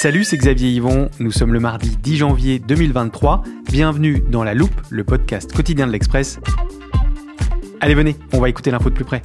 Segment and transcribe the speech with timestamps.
[0.00, 1.10] Salut, c'est Xavier Yvon.
[1.18, 3.42] Nous sommes le mardi 10 janvier 2023.
[3.68, 6.38] Bienvenue dans La Loupe, le podcast quotidien de l'Express.
[7.80, 9.24] Allez, venez, on va écouter l'info de plus près.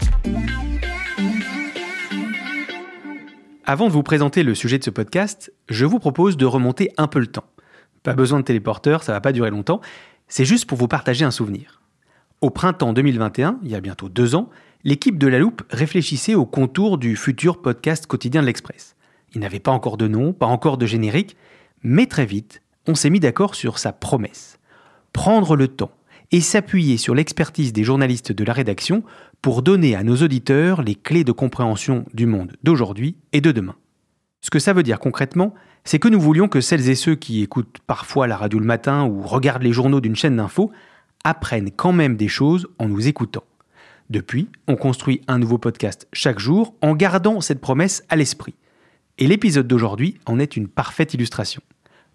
[3.66, 7.05] Avant de vous présenter le sujet de ce podcast, je vous propose de remonter un
[7.05, 7.45] peu le temps.
[8.01, 9.79] Pas besoin de téléporteur, ça va pas durer longtemps.
[10.27, 11.83] C'est juste pour vous partager un souvenir.
[12.41, 14.49] Au printemps 2021, il y a bientôt deux ans,
[14.83, 18.95] l'équipe de La Loupe réfléchissait au contour du futur podcast quotidien de l'Express.
[19.34, 21.36] Il n'avait pas encore de nom, pas encore de générique,
[21.81, 24.59] mais très vite, on s'est mis d'accord sur sa promesse.
[25.12, 25.92] Prendre le temps
[26.31, 29.03] et s'appuyer sur l'expertise des journalistes de la rédaction
[29.42, 33.75] pour donner à nos auditeurs les clés de compréhension du monde d'aujourd'hui et de demain.
[34.42, 35.53] Ce que ça veut dire concrètement,
[35.84, 39.06] c'est que nous voulions que celles et ceux qui écoutent parfois la radio le matin
[39.06, 40.72] ou regardent les journaux d'une chaîne d'infos
[41.23, 43.44] apprennent quand même des choses en nous écoutant.
[44.09, 48.56] Depuis, on construit un nouveau podcast chaque jour en gardant cette promesse à l'esprit.
[49.19, 51.62] Et l'épisode d'aujourd'hui en est une parfaite illustration.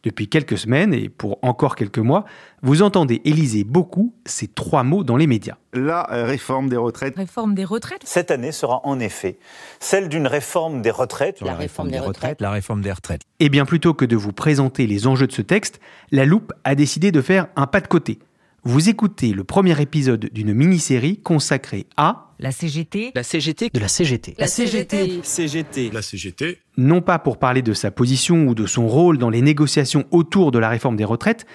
[0.03, 2.25] Depuis quelques semaines, et pour encore quelques mois,
[2.63, 5.57] vous entendez et lisez beaucoup ces trois mots dans les médias.
[5.73, 7.17] La réforme des retraites.
[7.17, 9.39] Réforme des retraites Cette année sera en effet
[9.81, 11.41] celle d'une réforme des retraites.
[11.41, 12.41] La réforme des retraites.
[12.41, 13.23] La réforme des retraites.
[13.41, 15.81] Et bien plutôt que de vous présenter les enjeux de ce texte,
[16.13, 18.19] la loupe a décidé de faire un pas de côté.
[18.65, 23.89] Vous écoutez le premier épisode d'une mini-série consacrée à La CGT La CGT De la
[23.89, 24.35] CGT.
[24.39, 25.91] La CGT CGT.
[25.93, 26.59] La CGT.
[26.77, 30.53] non pas pour parler de sa position ou de son rôle dans les négociations autour
[30.53, 31.47] de la réforme des retraites,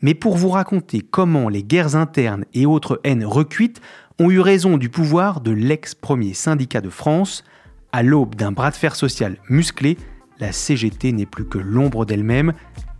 [0.00, 3.80] mais pour vous raconter comment les guerres internes et autres haines recuites
[4.18, 7.44] ont eu raison du pouvoir de l'ex-premier syndicat de France.
[7.92, 9.98] À l'aube d'un bras de fer social musclé,
[10.38, 12.54] la CGT n'est plus que l'ombre d'elle-même,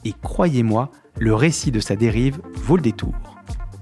[0.04, 3.14] et croyez-moi, le récit de sa dérive vaut le détour.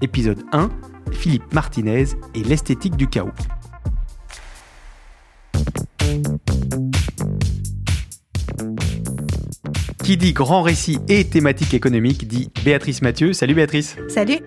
[0.03, 0.71] Épisode 1,
[1.12, 2.04] Philippe Martinez
[2.34, 3.31] et l'esthétique du chaos.
[10.04, 13.32] Qui dit grand récit et thématique économique dit Béatrice Mathieu.
[13.32, 13.97] Salut Béatrice.
[14.09, 14.41] Salut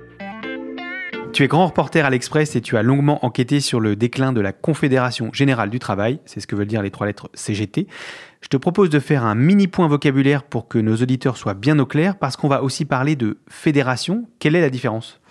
[1.31, 4.41] Tu es grand reporter à l'Express et tu as longuement enquêté sur le déclin de
[4.41, 7.87] la Confédération Générale du Travail, c'est ce que veulent dire les trois lettres CGT.
[8.43, 11.79] Je te propose de faire un mini point vocabulaire pour que nos auditeurs soient bien
[11.79, 14.25] au clair, parce qu'on va aussi parler de fédération.
[14.39, 15.21] Quelle est la différence?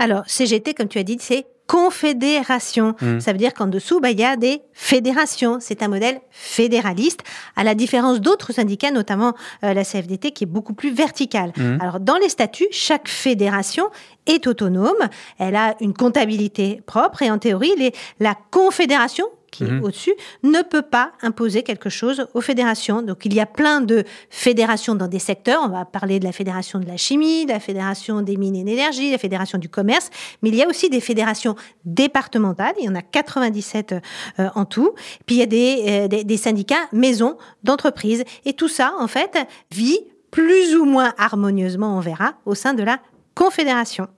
[0.00, 2.94] Alors, CGT, comme tu as dit, c'est confédération.
[3.00, 3.20] Mm.
[3.20, 5.58] Ça veut dire qu'en dessous, bah, il y a des fédérations.
[5.60, 7.20] C'est un modèle fédéraliste,
[7.54, 9.34] à la différence d'autres syndicats, notamment
[9.64, 11.52] euh, la CFDT, qui est beaucoup plus verticale.
[11.56, 11.78] Mm.
[11.80, 13.86] Alors, dans les statuts, chaque fédération
[14.26, 15.08] est autonome.
[15.38, 19.84] Elle a une comptabilité propre et en théorie, les- la confédération qui est Mhm.
[19.84, 23.02] au-dessus, ne peut pas imposer quelque chose aux fédérations.
[23.02, 25.60] Donc il y a plein de fédérations dans des secteurs.
[25.64, 28.62] On va parler de la fédération de la chimie, de la fédération des mines et
[28.64, 30.10] de l'énergie, la fédération du commerce,
[30.42, 32.74] mais il y a aussi des fédérations départementales.
[32.78, 33.94] Il y en a 97
[34.38, 34.92] euh, en tout.
[35.26, 38.24] Puis il y a des, euh, des, des syndicats maisons d'entreprise.
[38.44, 39.38] Et tout ça, en fait,
[39.70, 40.00] vit
[40.30, 42.98] plus ou moins harmonieusement, on verra, au sein de la
[43.34, 44.08] confédération.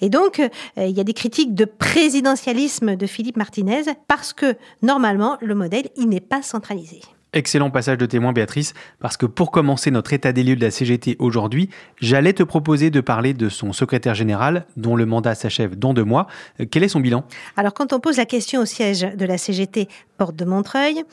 [0.00, 4.56] Et donc, euh, il y a des critiques de présidentialisme de Philippe Martinez parce que,
[4.82, 7.00] normalement, le modèle, il n'est pas centralisé.
[7.32, 10.72] Excellent passage de témoin, Béatrice, parce que pour commencer notre état des lieux de la
[10.72, 11.70] CGT aujourd'hui,
[12.00, 16.02] j'allais te proposer de parler de son secrétaire général, dont le mandat s'achève dans deux
[16.02, 16.26] mois.
[16.58, 17.24] Euh, Quel est son bilan?
[17.56, 19.88] Alors, quand on pose la question au siège de la CGT
[20.18, 21.04] Porte de Montreuil,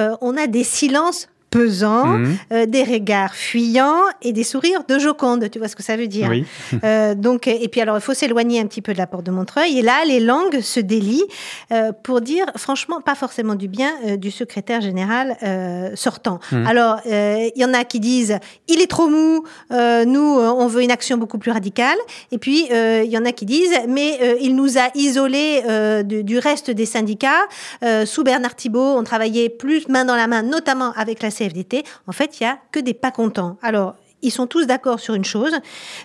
[0.00, 2.36] euh, on a des silences pesants, Mhm.
[2.52, 5.50] euh, des regards fuyants et des sourires de Joconde.
[5.50, 6.44] Tu vois ce que ça veut dire Oui.
[6.84, 9.30] Euh, donc, et puis alors, il faut s'éloigner un petit peu de la porte de
[9.30, 9.78] Montreuil.
[9.78, 11.24] Et là, les langues se délient
[11.72, 16.38] euh, pour dire, franchement, pas forcément du bien euh, du secrétaire général euh, sortant.
[16.52, 16.66] Mhm.
[16.66, 18.38] Alors, euh, il y en a qui disent,
[18.68, 21.98] il est trop mou, euh, nous, on veut une action beaucoup plus radicale.
[22.32, 25.62] Et puis, euh, il y en a qui disent, mais euh, il nous a isolés
[25.68, 27.42] euh, du, du reste des syndicats.
[27.84, 31.84] Euh, sous Bernard Thibault, on travaillait plus main dans la main, notamment avec la CFDT.
[32.06, 33.58] En fait, il y a que des pas contents.
[33.62, 35.54] Alors, ils sont tous d'accord sur une chose,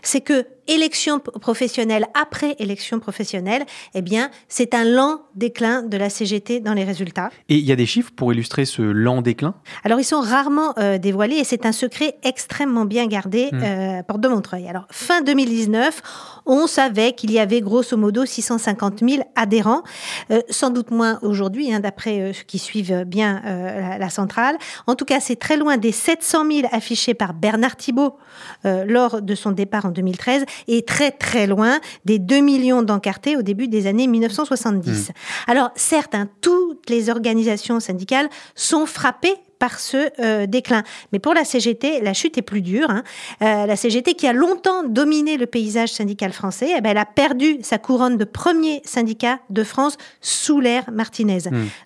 [0.01, 3.63] c'est que élection professionnelle après élection professionnelle,
[3.93, 7.29] eh bien, c'est un lent déclin de la CGT dans les résultats.
[7.49, 9.55] Et il y a des chiffres pour illustrer ce lent déclin?
[9.83, 13.63] Alors, ils sont rarement euh, dévoilés et c'est un secret extrêmement bien gardé Mm.
[13.63, 14.67] euh, à Porte de Montreuil.
[14.67, 16.01] Alors, fin 2019,
[16.45, 19.83] on savait qu'il y avait grosso modo 650 000 adhérents,
[20.31, 24.57] euh, sans doute moins aujourd'hui, hein, d'après euh, ceux qui suivent bien la, la centrale.
[24.87, 28.17] En tout cas, c'est très loin des 700 000 affichés par Bernard Thibault
[28.63, 33.41] lors de son départ en 2013 et très très loin des 2 millions d'encartés au
[33.41, 35.11] début des années 1970.
[35.47, 40.83] Alors, certes, hein, toutes les organisations syndicales sont frappées par ce euh, déclin.
[41.11, 42.89] Mais pour la CGT, la chute est plus dure.
[42.89, 43.03] hein.
[43.41, 47.05] Euh, la CGT, qui a longtemps dominé le paysage syndical français, eh ben, elle a
[47.05, 51.39] perdu sa couronne de premier syndicat de France sous l'ère Martinez.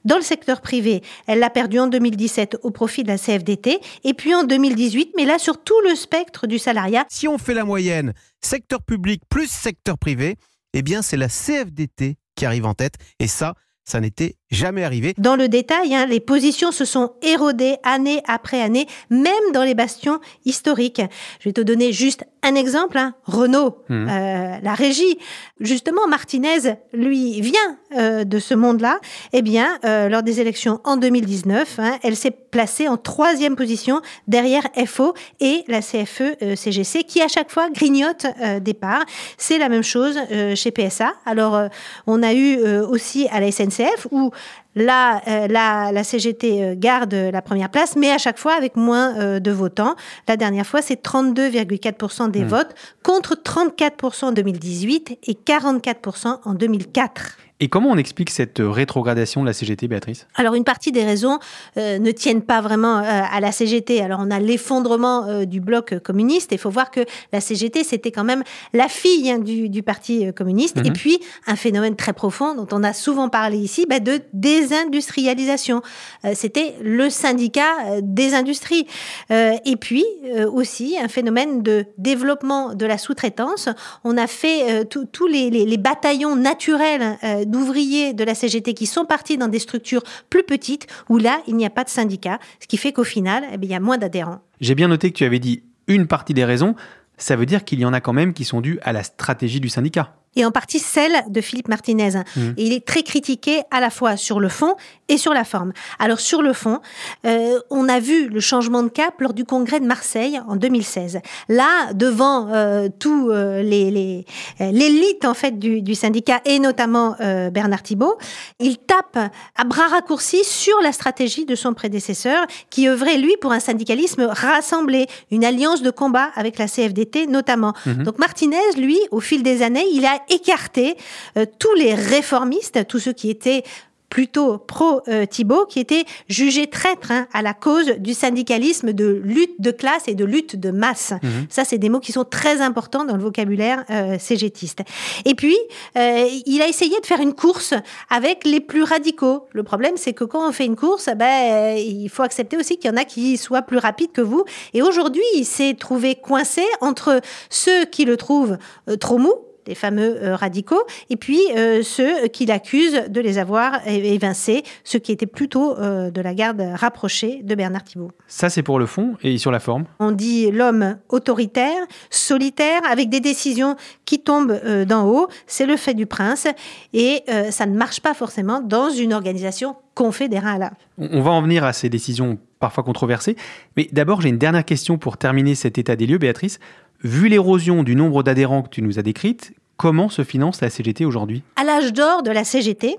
[0.06, 4.14] Dans le secteur privé, elle l'a perdu en 2017 au profit de la CFDT, et
[4.14, 7.66] puis en 2018, mais là sur tout le spectre du salariat, Si on fait la
[7.66, 10.38] moyenne, secteur public plus secteur privé,
[10.74, 12.96] eh bien c'est la CFDT qui arrive en tête.
[13.20, 13.54] Et ça,
[13.86, 15.14] ça n'était jamais arrivé.
[15.18, 19.76] Dans le détail, hein, les positions se sont érodées année après année, même dans les
[19.76, 21.02] bastions historiques.
[21.40, 22.98] Je vais te donner juste un exemple.
[22.98, 23.14] hein.
[23.26, 24.08] Renault, Mhm.
[24.10, 25.18] euh, la régie.
[25.60, 29.00] Justement, Martinez, lui, vient euh, de ce monde-là.
[29.34, 34.02] Eh bien, euh, lors des élections en 2019, hein, elle s'est placée en troisième position
[34.28, 39.04] derrière FO et la CFE-CGC, qui à chaque fois grignote euh, des parts.
[39.38, 41.14] C'est la même chose euh, chez PSA.
[41.26, 41.68] Alors, euh,
[42.08, 44.32] on a eu euh, aussi à la SNCF où
[44.80, 48.78] Là, euh, la, la CGT euh, garde la première place, mais à chaque fois avec
[48.78, 49.96] moins euh, de votants.
[50.28, 52.74] La dernière fois, c'est 32,4% des votes
[53.04, 57.38] contre 34% en 2018 et 44% en 2004.
[57.62, 60.28] Et comment on explique cette rétrogradation de la CGT, Béatrice?
[60.36, 61.40] Alors une partie des raisons
[61.78, 64.02] euh, ne tiennent pas vraiment euh, à la CGT.
[64.02, 66.52] Alors on a l'effondrement euh, du bloc euh, communiste.
[66.54, 67.02] Il faut voir que
[67.34, 70.78] la CGT c'était quand même la fille hein, du, du parti euh, communiste.
[70.78, 70.86] Mhm.
[70.86, 75.82] Et puis un phénomène très profond dont on a souvent parlé ici, bah, de désindustrialisation.
[76.26, 78.88] Euh, c'était le syndicat euh, des industries.
[79.32, 83.68] Euh, et puis euh, aussi un phénomène de développement de la sous-traitance.
[84.06, 88.74] On a fait euh, tous les, les- les bataillons naturels euh, d'ouvriers de la CGT
[88.74, 91.90] qui sont partis dans des structures plus petites où là, il n'y a pas de
[91.90, 94.40] syndicat, ce qui fait qu'au final, eh bien, il y a moins d'adhérents.
[94.62, 96.76] J'ai bien noté que tu avais dit une partie des raisons.
[97.18, 99.60] Ça veut dire qu'il y en a quand même qui sont dues à la stratégie
[99.60, 100.16] du syndicat.
[100.36, 102.22] Et en partie celle de Philippe Martinez.
[102.58, 104.76] Et il est très critiqué à la fois sur le fond
[105.08, 105.74] et sur la forme.
[105.98, 106.80] Alors sur le fond,
[107.26, 111.20] euh, on a vu le changement de cap lors du congrès de Marseille en 2016.
[111.50, 114.26] Là, devant euh, tout euh, les
[114.62, 118.18] euh, l'élite en fait du, du syndicat et notamment euh, Bernard Thibault,
[118.60, 119.18] il tape
[119.56, 124.28] à bras raccourcis sur la stratégie de son prédécesseur qui œuvrait lui pour un syndicalisme
[124.30, 127.74] rassemblé, une alliance de combat avec la CFDT notamment.
[127.86, 130.96] Donc Martinez, lui, au fil des années, il a écarté
[131.38, 133.64] euh, tous les réformistes, tous ceux qui étaient
[134.10, 139.72] plutôt pro-Thibault, qui étaient jugés traîtres hein, à la cause du syndicalisme de lutte de
[139.72, 141.14] classe et de lutte de masse.
[141.50, 144.82] Ça, c'est des mots qui sont très importants dans le vocabulaire euh, cégétiste.
[145.26, 145.58] Et puis,
[145.98, 147.74] euh, il a essayé de faire une course
[148.10, 149.48] avec les plus radicaux.
[149.54, 152.90] Le problème, c'est que quand on fait une course, ben, il faut accepter aussi qu'il
[152.90, 154.44] y en a qui soient plus rapides que vous.
[154.74, 158.58] Et aujourd'hui, il s'est trouvé coincé entre ceux qui le trouvent
[158.90, 159.34] euh, trop mou,
[159.70, 165.00] les fameux euh, radicaux, et puis euh, ceux qui l'accusent de les avoir évincés, ceux
[165.00, 168.12] qui étaient plutôt euh, de la garde rapprochée de Bernard Thibault.
[168.28, 169.86] Ça, c'est pour le fond et sur la forme?
[170.00, 175.28] On dit l'homme autoritaire, solitaire, avec des décisions qui tombent d'en haut.
[175.46, 176.48] C'est le fait du prince.
[176.94, 180.72] Et ça ne marche pas forcément dans une organisation confédérale.
[180.98, 183.36] On on va en venir à ces décisions parfois controversées.
[183.76, 186.60] Mais d'abord, j'ai une dernière question pour terminer cet état des lieux, Béatrice.
[187.04, 191.06] Vu l'érosion du nombre d'adhérents que tu nous as décrite, comment se finance la CGT
[191.06, 191.42] aujourd'hui?
[191.56, 192.98] À l'âge d'or de la CGT,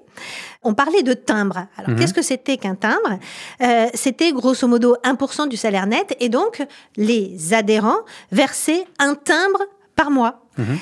[0.62, 1.66] on parlait de timbre.
[1.76, 1.96] Alors, Mhm.
[1.98, 3.18] qu'est-ce que c'était qu'un timbre?
[3.62, 6.16] Euh, C'était grosso modo 1% du salaire net.
[6.20, 6.62] Et donc,
[6.96, 8.00] les adhérents
[8.32, 9.60] versaient un timbre
[9.94, 10.40] par mois.
[10.58, 10.78] Mhm.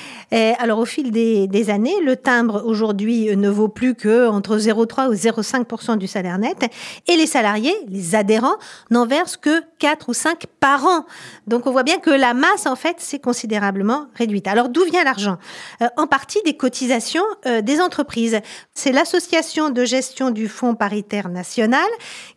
[0.59, 5.09] Alors, au fil des, des années, le timbre aujourd'hui ne vaut plus que entre 0,3
[5.09, 6.65] ou 0,5% du salaire net.
[7.07, 8.57] Et les salariés, les adhérents,
[8.91, 11.05] n'en versent que 4 ou 5 par an.
[11.47, 14.47] Donc, on voit bien que la masse, en fait, s'est considérablement réduite.
[14.47, 15.37] Alors, d'où vient l'argent?
[15.81, 18.39] Euh, En partie des cotisations euh, des entreprises.
[18.73, 21.87] C'est l'association de gestion du Fonds paritaire national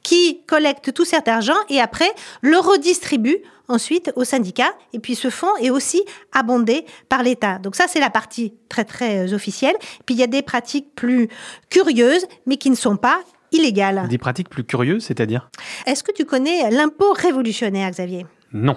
[0.03, 2.11] qui collecte tout cet argent et après
[2.41, 4.75] le redistribue ensuite aux syndicats.
[4.93, 7.59] Et puis ce fonds est aussi abondé par l'État.
[7.59, 9.77] Donc ça, c'est la partie très, très euh, officielle.
[10.07, 11.29] Puis il y a des pratiques plus
[11.71, 13.21] curieuses, mais qui ne sont pas
[13.53, 14.07] illégales.
[14.09, 15.51] Des pratiques plus curieuses, c'est-à-dire?
[15.87, 18.27] Est-ce que tu connais l'impôt révolutionnaire, Xavier?
[18.53, 18.77] Non.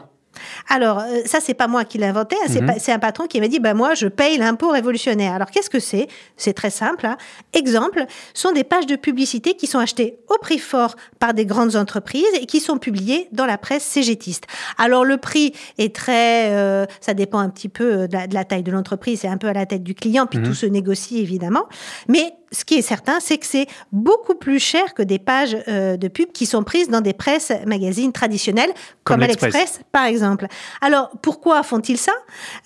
[0.70, 2.74] Alors, euh, ça, c'est pas moi qui l'ai inventé, hein, c'est Mhm.
[2.80, 5.34] c'est un patron qui m'a dit, bah, moi, je paye l'impôt révolutionnaire.
[5.34, 6.08] Alors, qu'est-ce que c'est?
[6.38, 7.06] C'est très simple.
[7.06, 7.18] hein.
[7.54, 11.76] Exemple, sont des pages de publicité qui sont achetées au prix fort par des grandes
[11.76, 14.46] entreprises et qui sont publiées dans la presse cégétiste.
[14.78, 16.52] Alors, le prix est très...
[16.52, 19.28] euh, ça dépend un petit peu euh, de la, de la taille de l'entreprise, c'est
[19.28, 20.46] un peu à la tête du client, puis Mhm.
[20.46, 21.66] tout se négocie, évidemment.
[22.08, 25.98] Mais ce qui est certain, c'est que c'est beaucoup plus cher que des pages euh,
[25.98, 28.72] de pub qui sont prises dans des presses magazines traditionnelles,
[29.04, 29.54] Comme comme, l'Express.
[29.54, 30.48] l'Express, par exemple.
[30.82, 32.12] Alors, pourquoi font-ils ça?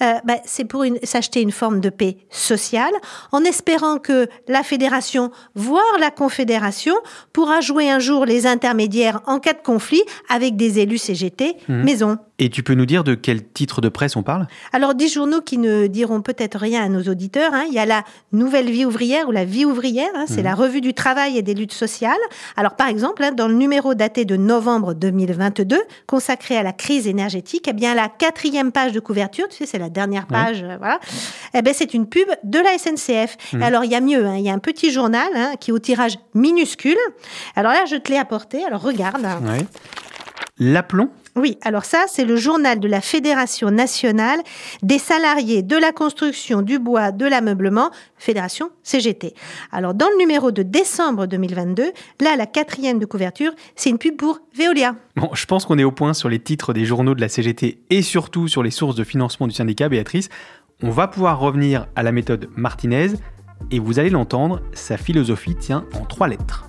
[0.02, 2.94] Euh, ben, C'est pour s'acheter une forme de paix sociale,
[3.32, 6.96] en espérant que la fédération, voire la confédération,
[7.34, 11.84] pourra jouer un jour les intermédiaires en cas de conflit avec des élus CGT Mhm.
[11.84, 12.18] maison.
[12.42, 14.48] Et tu peux nous dire de quel titre de presse on parle?
[14.72, 17.54] Alors, des journaux qui ne diront peut-être rien à nos auditeurs.
[17.54, 17.66] hein.
[17.68, 20.10] Il y a la Nouvelle Vie ouvrière ou la Vie ouvrière.
[20.16, 20.26] hein.
[20.28, 20.44] C'est Mhm.
[20.44, 22.18] la revue du travail et des luttes sociales.
[22.58, 27.08] Alors, par exemple, hein, dans le numéro daté de novembre 2022, consacré à la crise
[27.08, 30.76] énergétique, eh bien, la quatrième page de couverture, tu sais, c'est la dernière page, euh,
[30.78, 31.00] voilà.
[31.54, 33.38] Eh ben, c'est une pub de la SNCF.
[33.54, 33.64] Mhm.
[33.64, 34.26] Alors, il y a mieux.
[34.26, 34.36] hein.
[34.38, 36.98] Il y a un petit journal qui est au tirage minuscule.
[37.56, 38.64] Alors là, je te l'ai apporté.
[38.66, 39.22] Alors, regarde.
[39.22, 39.66] Ouais.
[40.60, 44.40] L'aplomb Oui, alors ça, c'est le journal de la Fédération nationale
[44.84, 49.34] des salariés de la construction, du bois, de l'ameublement, Fédération CGT.
[49.72, 54.18] Alors, dans le numéro de décembre 2022, là, la quatrième de couverture, c'est une pub
[54.18, 54.96] pour Veolia.
[55.16, 57.80] Bon, je pense qu'on est au point sur les titres des journaux de la CGT
[57.90, 60.28] et surtout sur les sources de financement du syndicat, Béatrice.
[60.84, 63.12] On va pouvoir revenir à la méthode Martinez
[63.72, 66.69] et vous allez l'entendre, sa philosophie tient en trois lettres.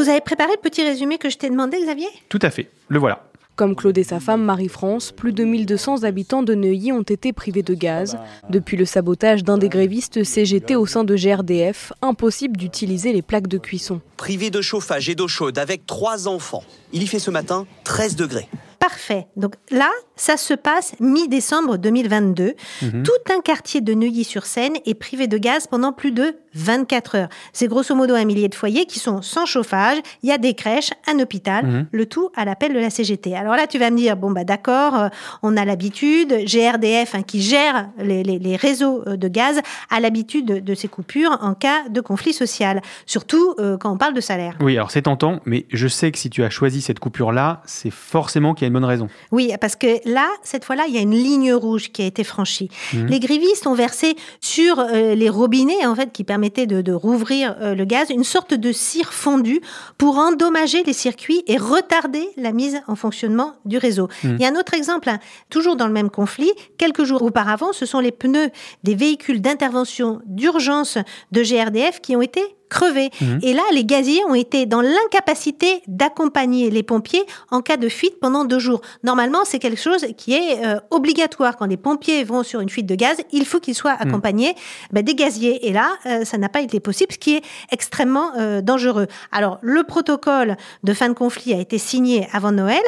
[0.00, 2.08] vous avez préparé le petit résumé que je t'ai demandé, Xavier?
[2.30, 3.22] Tout à fait, le voilà.
[3.54, 7.62] Comme Claude et sa femme Marie-France, plus de 1200 habitants de Neuilly ont été privés
[7.62, 8.16] de gaz.
[8.48, 13.48] Depuis le sabotage d'un des grévistes CGT au sein de GRDF, impossible d'utiliser les plaques
[13.48, 14.00] de cuisson.
[14.16, 16.64] Privé de chauffage et d'eau chaude avec trois enfants.
[16.94, 18.48] Il y fait ce matin 13 degrés.
[18.80, 19.26] Parfait.
[19.36, 22.54] Donc là, ça se passe mi-décembre 2022.
[22.82, 23.02] Mhm.
[23.02, 27.28] Tout un quartier de Neuilly-sur-Seine est privé de gaz pendant plus de 24 heures.
[27.52, 29.98] C'est grosso modo un millier de foyers qui sont sans chauffage.
[30.22, 31.86] Il y a des crèches, un hôpital, Mhm.
[31.92, 33.36] le tout à l'appel de la CGT.
[33.36, 35.08] Alors là, tu vas me dire, bon, bah d'accord, euh,
[35.42, 36.34] on a l'habitude.
[36.46, 39.60] GRDF, hein, qui gère les, les- les réseaux euh, de gaz,
[39.90, 42.80] a l'habitude de, de ces coupures en cas de conflit social.
[43.04, 44.56] Surtout euh, quand on parle de salaire.
[44.60, 47.90] Oui, alors c'est tentant, mais je sais que si tu as choisi cette coupure-là, c'est
[47.90, 49.08] forcément qu'il y a une bonne raison.
[49.32, 52.24] Oui, parce que là, cette fois-là, il y a une ligne rouge qui a été
[52.24, 52.70] franchie.
[52.94, 53.06] Mhm.
[53.06, 57.56] Les grévistes ont versé sur euh, les robinets, en fait, qui permettaient de, de rouvrir
[57.60, 59.60] euh, le gaz, une sorte de cire fondue
[59.98, 64.08] pour endommager les circuits et retarder la mise en fonctionnement du réseau.
[64.24, 64.36] Mhm.
[64.38, 65.18] Il y a un autre exemple, hein,
[65.50, 66.52] toujours dans le même conflit.
[66.78, 68.50] Quelques jours auparavant, ce sont les pneus
[68.84, 70.98] des véhicules d'intervention d'urgence
[71.32, 73.10] de GRDF qui ont été crevés.
[73.20, 73.40] Mhm.
[73.42, 78.18] Et là, les gaziers ont été dans l'incapacité d'accompagner les pompiers en cas de fuite
[78.20, 78.80] pendant deux jours.
[79.04, 81.56] Normalement, c'est quelque chose qui est euh, obligatoire.
[81.56, 84.54] Quand les pompiers vont sur une fuite de gaz, il faut qu'ils soient accompagnés
[84.92, 85.68] ben, des gaziers.
[85.68, 89.08] Et là, euh, ça n'a pas été possible, ce qui est extrêmement euh, dangereux.
[89.32, 92.80] Alors, le protocole de fin de conflit a été signé avant Noël,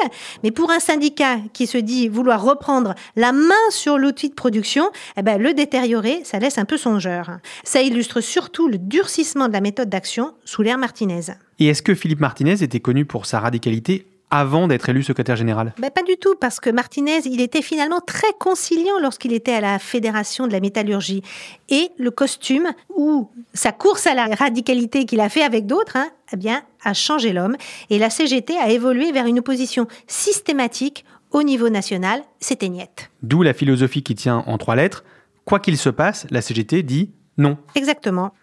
[0.43, 4.89] mais pour un syndicat qui se dit vouloir reprendre la main sur l'outil de production,
[5.17, 7.37] eh ben, le détériorer, ça laisse un peu songeur.
[7.63, 11.21] Ça illustre surtout le durcissement de la méthode d'action sous l'ère Martinez.
[11.59, 15.73] Et est-ce que Philippe Martinez était connu pour sa radicalité avant d'être élu secrétaire général?
[15.77, 19.61] Ben, Pas du tout, parce que Martinez, il était finalement très conciliant lorsqu'il était à
[19.61, 21.21] la Fédération de la métallurgie.
[21.69, 26.09] Et le costume, ou sa course à la radicalité qu'il a fait avec d'autres, hein,
[26.33, 27.55] eh bien, a changé l'homme.
[27.91, 32.23] Et la CGT a évolué vers une opposition systématique au niveau national.
[32.39, 33.11] C'était niette.
[33.21, 35.03] D'où la philosophie qui tient en trois lettres.
[35.45, 37.57] Quoi qu'il se passe, la CGT dit non.
[37.75, 38.33] Exactement.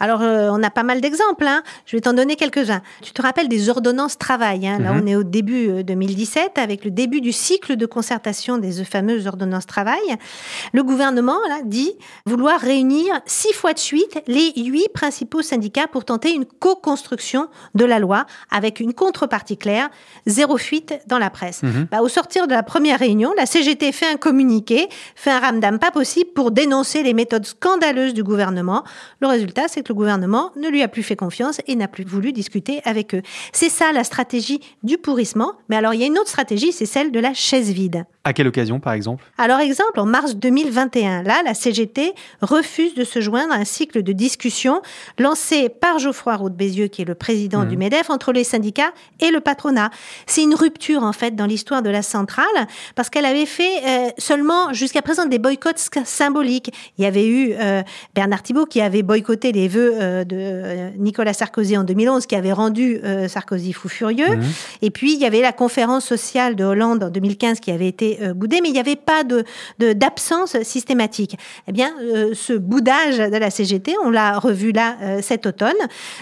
[0.00, 1.46] Alors, euh, on a pas mal d'exemples.
[1.46, 1.62] Hein.
[1.86, 2.80] Je vais t'en donner quelques-uns.
[3.02, 4.66] Tu te rappelles des ordonnances travail.
[4.66, 4.78] Hein.
[4.80, 5.00] Là, Mhm.
[5.02, 9.26] on est au début euh, 2017, avec le début du cycle de concertation des fameuses
[9.26, 10.00] ordonnances travail.
[10.72, 11.92] Le gouvernement là, dit
[12.26, 17.84] vouloir réunir six fois de suite les huit principaux syndicats pour tenter une co-construction de
[17.84, 19.90] la loi, avec une contrepartie claire,
[20.26, 21.62] zéro fuite dans la presse.
[21.62, 21.88] Mhm.
[21.90, 25.78] Bah, au sortir de la première réunion, la CGT fait un communiqué, fait un ramdam
[25.78, 28.84] pas possible pour dénoncer les méthodes scandaleuses du gouvernement.
[29.20, 32.04] Le résultat, c'est que le gouvernement ne lui a plus fait confiance et n'a plus
[32.04, 33.22] voulu discuter avec eux.
[33.52, 35.52] C'est ça la stratégie du pourrissement.
[35.68, 38.04] Mais alors, il y a une autre stratégie, c'est celle de la chaise vide.
[38.22, 39.24] À quelle occasion, par exemple?
[39.38, 42.12] Alors, exemple, en mars 2021, là, la CGT
[42.42, 44.82] refuse de se joindre à un cycle de discussion
[45.18, 48.92] lancé par Geoffroy Roux de Bézieux, qui est le président du MEDEF, entre les syndicats
[49.20, 49.88] et le patronat.
[50.26, 52.44] C'est une rupture, en fait, dans l'histoire de la centrale,
[52.94, 56.74] parce qu'elle avait fait euh, seulement, jusqu'à présent, des boycotts symboliques.
[56.98, 57.82] Il y avait eu euh,
[58.14, 62.52] Bernard Thibault qui avait boycotté les vœux euh, de Nicolas Sarkozy en 2011, qui avait
[62.52, 64.36] rendu Sarkozy fou furieux.
[64.36, 64.44] Mhm.
[64.82, 68.09] Et puis, il y avait la conférence sociale de Hollande en 2015 qui avait été
[68.20, 69.44] euh, boudée, mais il n'y avait pas de,
[69.78, 71.36] d'absence systématique.
[71.66, 75.74] Eh bien, euh, ce boudage de la CGT, on l'a revu là euh, cet automne,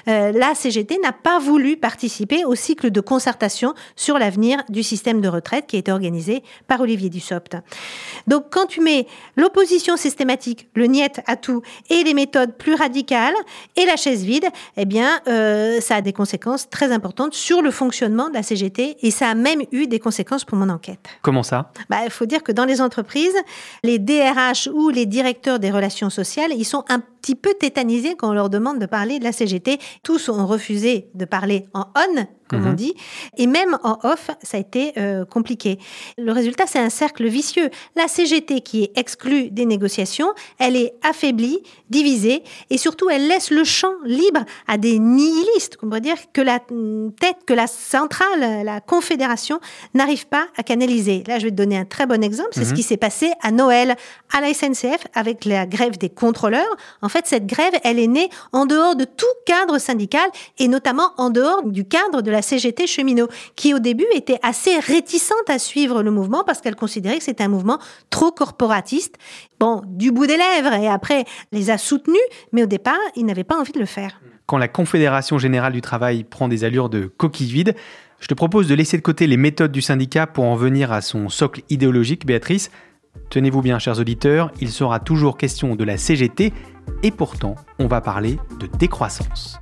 [0.07, 5.29] la CGT n'a pas voulu participer au cycle de concertation sur l'avenir du système de
[5.29, 7.57] retraite qui a été organisé par Olivier Dussopt.
[8.27, 13.35] Donc, quand tu mets l'opposition systématique, le niet à tout, et les méthodes plus radicales,
[13.77, 15.21] et la chaise vide, eh bien,
[15.81, 19.35] ça a des conséquences très importantes sur le fonctionnement de la CGT, et ça a
[19.35, 21.01] même eu des conséquences pour mon enquête.
[21.23, 21.73] Comment ça?
[21.89, 23.37] Bah, il faut dire que dans les entreprises,
[23.83, 28.31] les DRH ou les directeurs des relations sociales, ils sont un petit peu tétanisés quand
[28.31, 29.79] on leur demande de parler de la CGT.
[30.03, 32.69] Tous ont refusé de parler en on, comme Mhm.
[32.71, 32.95] on dit,
[33.37, 35.79] et même en off, ça a été euh, compliqué.
[36.17, 37.69] Le résultat, c'est un cercle vicieux.
[37.97, 41.59] La CGT qui est exclue des négociations, elle est affaiblie,
[41.91, 46.41] divisée, et surtout, elle laisse le champ libre à des nihilistes, on pourrait dire, que
[46.41, 49.61] la tête, que la centrale, la confédération,
[49.93, 51.25] n'arrive pas à canaliser.
[51.27, 52.77] Là, je vais te donner un très bon exemple, c'est ce Mhm.
[52.77, 53.95] qui s'est passé à Noël
[54.35, 56.77] à la SNCF avec la grève des contrôleurs.
[57.03, 61.13] En fait, cette grève, elle est née en dehors de tout cadre syndical et notamment
[61.17, 65.59] en dehors du cadre de la CGT cheminot, qui au début était assez réticente à
[65.59, 67.79] suivre le mouvement parce qu'elle considérait que c'était un mouvement
[68.11, 69.17] trop corporatiste.
[69.61, 72.17] Bon, du bout des lèvres et après les a soutenus,
[72.53, 74.21] mais au départ, ils n'avaient pas envie de le faire.
[74.47, 77.75] Quand la Confédération générale du travail prend des allures de coquille vide,
[78.21, 81.03] je te propose de laisser de côté les méthodes du syndicat pour en venir à
[81.03, 82.71] son socle idéologique, Béatrice.
[83.31, 86.53] Tenez-vous bien, chers auditeurs, il sera toujours question de la CGT,
[87.03, 89.59] et pourtant, on va parler de décroissance.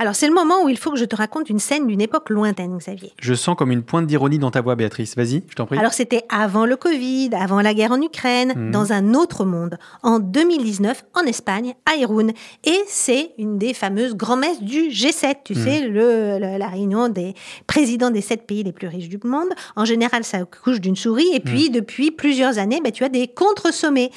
[0.00, 2.30] Alors c'est le moment où il faut que je te raconte une scène d'une époque
[2.30, 3.12] lointaine, Xavier.
[3.20, 5.16] Je sens comme une pointe d'ironie dans ta voix, Béatrice.
[5.16, 5.78] Vas-y, je t'en prie.
[5.78, 8.70] Alors c'était avant le Covid, avant la guerre en Ukraine, Mhm.
[8.70, 12.30] dans un autre monde, en 2019, en Espagne, à Irún.
[12.64, 15.64] Et c'est une des fameuses grand-messes du G7, tu Mhm.
[15.64, 17.34] sais, le, le- la réunion des
[17.66, 19.48] présidents des sept pays les plus riches du monde.
[19.74, 21.28] En général, ça couche d'une souris.
[21.34, 24.10] Et puis, depuis plusieurs années, bah, tu as des contre-sommets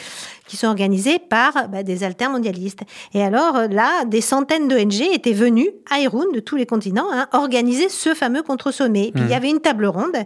[0.51, 2.81] qui sont organisés par bah, des altermondialistes.
[3.13, 7.07] Et alors euh, là, des centaines d'ONG étaient venues à Irún, de tous les continents,
[7.09, 9.05] hein, organiser ce fameux contre-sommet.
[9.07, 9.37] Et Puis il y Mhm.
[9.37, 10.17] avait une table ronde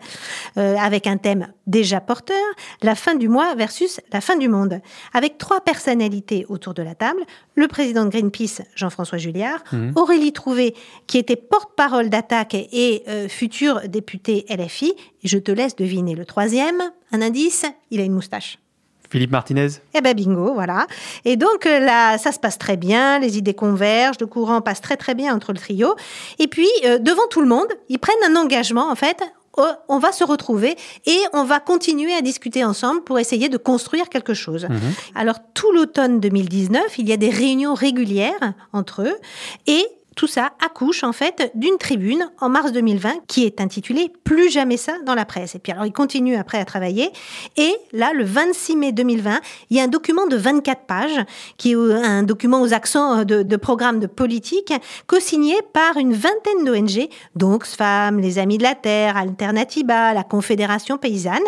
[0.57, 2.35] euh, avec un thème déjà porteur,
[2.81, 4.81] la fin du mois versus la fin du monde,
[5.13, 7.19] avec trois personnalités autour de la table.
[7.53, 9.91] Le président de Greenpeace, Jean-François Julliard, Mhm.
[9.95, 10.73] Aurélie Trouvé,
[11.05, 14.93] qui était porte-parole d'attaque et euh, futur député LFI.
[15.23, 16.81] Je te laisse deviner le troisième.
[17.11, 18.57] Un indice, il a une moustache.
[19.15, 19.67] Philippe Martinez?
[19.93, 20.87] Eh ben bingo, voilà.
[21.23, 24.81] Et donc euh, là, ça se passe très bien, les idées convergent, le courant passe
[24.81, 25.95] très très bien entre le trio.
[26.37, 29.23] Et puis, euh, devant tout le monde, ils prennent un engagement, en fait.
[29.57, 30.75] euh, On va se retrouver
[31.05, 34.67] et on va continuer à discuter ensemble pour essayer de construire quelque chose.
[35.15, 39.15] Alors, tout l'automne 2019, il y a des réunions régulières entre eux
[39.65, 44.49] et tout ça accouche en fait d'une tribune en mars 2020 qui est intitulée Plus
[44.49, 45.55] jamais ça dans la presse.
[45.55, 47.11] Et puis alors il continue après à travailler.
[47.57, 51.19] Et là, le 26 mai 2020, il y a un document de 24 pages
[51.57, 54.73] qui est un document aux accents de, de programme de politique
[55.07, 60.97] co-signé par une vingtaine d'ONG, donc Oxfam, les Amis de la Terre, Alternativa, la Confédération
[60.97, 61.43] paysanne.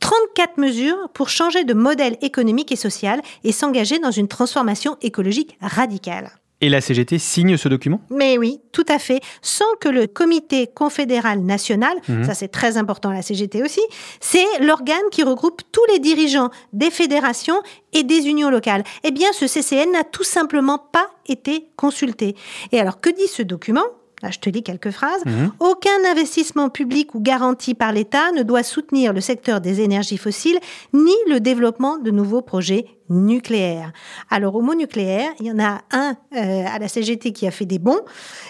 [0.00, 5.58] 34 mesures pour changer de modèle économique et social et s'engager dans une transformation écologique
[5.60, 6.39] radicale.
[6.62, 8.00] Et la CGT signe ce document?
[8.10, 12.24] Mais oui, tout à fait, sans que le comité confédéral national, Mhm.
[12.24, 13.80] ça c'est très important la CGT aussi,
[14.20, 18.84] c'est l'organe qui regroupe tous les dirigeants des fédérations et des unions locales.
[19.04, 22.36] Eh bien, ce CCN n'a tout simplement pas été consulté.
[22.72, 23.84] Et alors, que dit ce document?
[24.22, 25.24] Là, je te lis quelques phrases.
[25.24, 25.50] Mhm.
[25.60, 30.58] Aucun investissement public ou garanti par l'État ne doit soutenir le secteur des énergies fossiles
[30.92, 33.92] ni le développement de nouveaux projets nucléaires.
[34.30, 37.50] Alors au mot nucléaire, il y en a un euh, à la CGT qui a
[37.50, 38.00] fait des bons,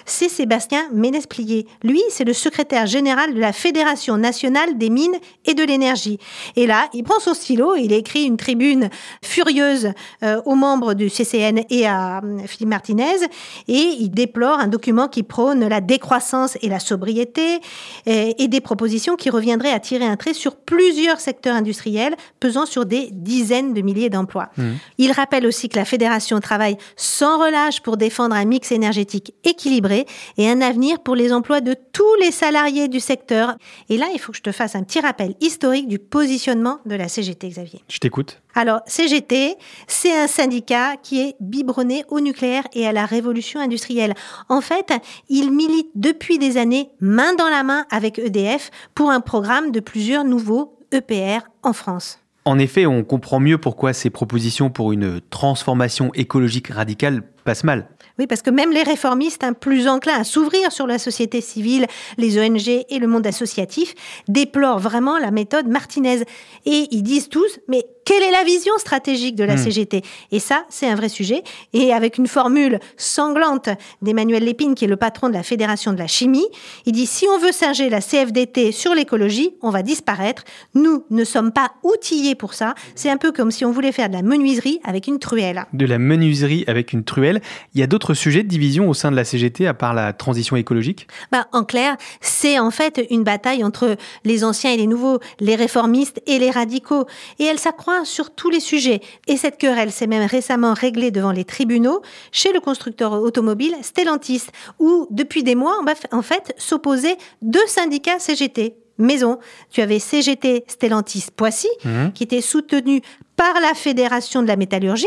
[0.04, 1.66] c'est Sébastien Ménesplier.
[1.82, 6.18] Lui, c'est le secrétaire général de la Fédération nationale des mines et de l'énergie.
[6.56, 8.90] Et là, il prend son stylo, il écrit une tribune
[9.24, 9.92] furieuse
[10.22, 13.26] euh, aux membres du CCN et à euh, Philippe Martinez,
[13.66, 17.60] et il déplore un document qui prône la décroissance et la sobriété,
[18.06, 22.86] et des propositions qui reviendraient à tirer un trait sur plusieurs secteurs industriels, pesant sur
[22.86, 24.49] des dizaines de milliers d'emplois.
[24.98, 30.06] Il rappelle aussi que la fédération travaille sans relâche pour défendre un mix énergétique équilibré
[30.36, 33.54] et un avenir pour les emplois de tous les salariés du secteur.
[33.88, 36.94] Et là, il faut que je te fasse un petit rappel historique du positionnement de
[36.94, 37.82] la CGT, Xavier.
[37.88, 38.40] Je t'écoute.
[38.54, 44.14] Alors, CGT, c'est un syndicat qui est biberonné au nucléaire et à la révolution industrielle.
[44.48, 44.92] En fait,
[45.28, 49.80] il milite depuis des années main dans la main avec EDF pour un programme de
[49.80, 52.19] plusieurs nouveaux EPR en France.
[52.44, 57.88] En effet, on comprend mieux pourquoi ces propositions pour une transformation écologique radicale passent mal.
[58.18, 61.86] Oui, parce que même les réformistes, hein, plus enclins à s'ouvrir sur la société civile,
[62.18, 63.94] les ONG et le monde associatif,
[64.28, 66.24] déplorent vraiment la méthode Martinez.
[66.66, 69.58] Et ils disent tous, mais quelle est la vision stratégique de la Hmm.
[69.58, 71.42] CGT Et ça, c'est un vrai sujet.
[71.72, 73.68] Et avec une formule sanglante
[74.02, 76.46] d'Emmanuel Lépine, qui est le patron de la Fédération de la chimie,
[76.86, 80.44] il dit, si on veut singer la CFDT sur l'écologie, on va disparaître.
[80.74, 82.74] Nous ne sommes pas outillés pour ça.
[82.94, 85.64] C'est un peu comme si on voulait faire de la menuiserie avec une truelle.
[85.72, 87.29] De la menuiserie avec une truelle,
[87.74, 90.12] il y a d'autres sujets de division au sein de la CGT à part la
[90.12, 91.06] transition écologique?
[91.30, 95.56] Bah, en clair, c'est en fait une bataille entre les anciens et les nouveaux, les
[95.56, 97.06] réformistes et les radicaux.
[97.38, 99.00] Et elle s'accroît sur tous les sujets.
[99.26, 104.46] Et cette querelle s'est même récemment réglée devant les tribunaux chez le constructeur automobile Stellantis,
[104.78, 105.80] où depuis des mois,
[106.12, 108.76] en fait s'opposer deux syndicats CGT.
[109.00, 109.38] Maison,
[109.70, 112.12] tu avais CGT Stellantis Poissy, Mhm.
[112.12, 113.00] qui était soutenu
[113.36, 115.06] par la Fédération de la métallurgie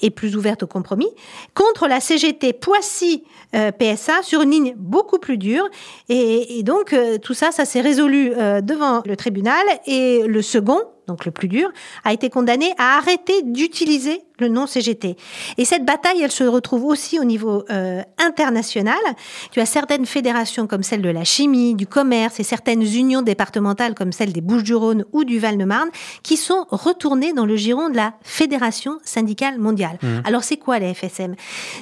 [0.00, 1.08] et plus ouverte au compromis,
[1.54, 3.22] contre la CGT Poissy
[3.54, 5.64] euh, PSA sur une ligne beaucoup plus dure.
[6.08, 9.62] Et, et donc, euh, tout ça, ça s'est résolu euh, devant le tribunal.
[9.86, 11.68] Et le second, donc le plus dur,
[12.04, 15.16] a été condamné à arrêter d'utiliser le nom CGT.
[15.58, 18.98] Et cette bataille, elle se retrouve aussi au niveau euh, international.
[19.50, 23.94] Tu as certaines fédérations comme celle de la chimie, du commerce et certaines unions départementales
[23.94, 25.90] comme celle des Bouches-du-Rhône ou du Val-de-Marne
[26.22, 29.98] qui sont retournées dans le giron de la Fédération syndicale mondiale.
[30.02, 30.22] Mhm.
[30.24, 31.34] Alors c'est quoi les FSM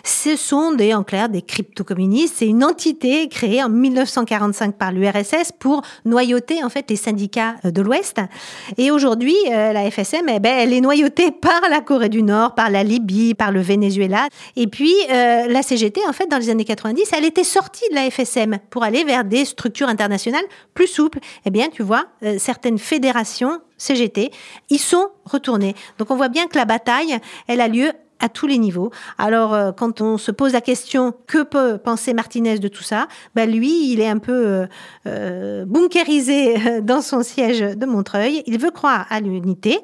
[0.05, 2.37] Ce sont des, en clair, des crypto-communistes.
[2.39, 7.71] C'est une entité créée en 1945 par l'URSS pour noyauter en fait les syndicats euh,
[7.71, 8.21] de l'Ouest.
[8.77, 12.55] Et aujourd'hui, euh, la FSM, eh ben, elle est noyautée par la Corée du Nord,
[12.55, 14.29] par la Libye, par le Venezuela.
[14.57, 17.95] Et puis euh, la CGT, en fait, dans les années 90, elle était sortie de
[17.95, 21.19] la FSM pour aller vers des structures internationales plus souples.
[21.45, 24.31] Eh bien, tu vois, euh, certaines fédérations CGT,
[24.71, 25.75] ils sont retournés.
[25.99, 28.91] Donc on voit bien que la bataille, elle a lieu à tous les niveaux.
[29.17, 33.09] Alors, euh, quand on se pose la question que peut penser Martinez de tout ça,
[33.35, 34.67] ben lui, il est un peu euh,
[35.07, 38.43] euh, bunkérisé euh, dans son siège de Montreuil.
[38.47, 39.79] Il veut croire à l'unité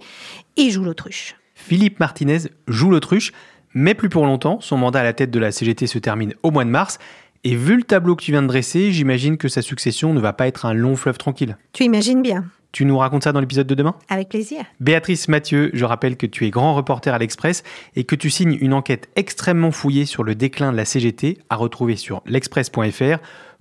[0.56, 1.36] et joue l'autruche.
[1.54, 3.32] Philippe Martinez joue l'autruche,
[3.72, 4.60] mais plus pour longtemps.
[4.60, 6.98] Son mandat à la tête de la CGT se termine au mois de mars.
[7.44, 10.32] Et vu le tableau que tu viens de dresser, j'imagine que sa succession ne va
[10.32, 11.58] pas être un long fleuve tranquille.
[11.72, 12.44] Tu imagines bien.
[12.74, 13.94] Tu nous racontes ça dans l'épisode de demain?
[14.08, 14.64] Avec plaisir.
[14.80, 17.62] Béatrice Mathieu, je rappelle que tu es grand reporter à l'Express
[17.94, 21.54] et que tu signes une enquête extrêmement fouillée sur le déclin de la CGT à
[21.54, 23.18] retrouver sur l'express.fr.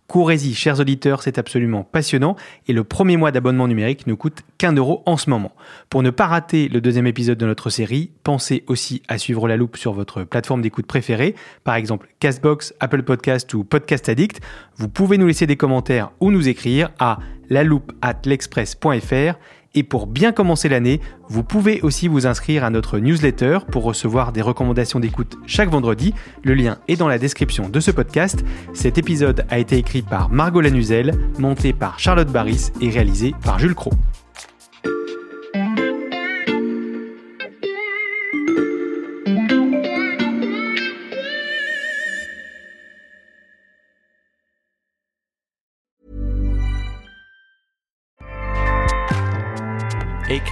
[0.07, 2.35] Courez-y, chers auditeurs, c'est absolument passionnant
[2.67, 5.51] et le premier mois d'abonnement numérique ne coûte qu'un euro en ce moment.
[5.91, 9.57] Pour ne pas rater le deuxième épisode de notre série, pensez aussi à suivre la
[9.57, 14.41] loupe sur votre plateforme d'écoute préférée, par exemple Castbox, Apple Podcast ou Podcast Addict.
[14.77, 19.37] Vous pouvez nous laisser des commentaires ou nous écrire à la loupe at l'express.fr
[19.75, 24.31] Et pour bien commencer l'année, vous pouvez aussi vous inscrire à notre newsletter pour recevoir
[24.31, 26.13] des recommandations d'écoute chaque vendredi.
[26.43, 28.43] Le lien est dans la description de ce podcast.
[28.73, 33.59] Cet épisode a été écrit par Margot Lanuzel, monté par Charlotte Baris et réalisé par
[33.59, 33.91] Jules Cro.